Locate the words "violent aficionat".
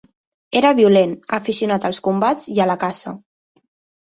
0.79-1.85